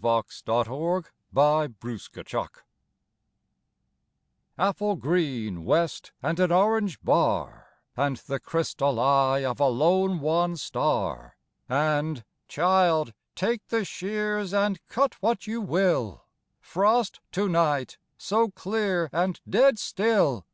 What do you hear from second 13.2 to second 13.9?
take the